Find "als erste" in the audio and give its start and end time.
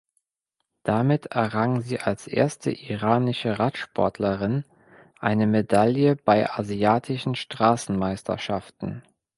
1.99-2.71